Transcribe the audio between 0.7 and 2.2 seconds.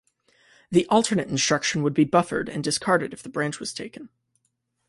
The alternate instruction would be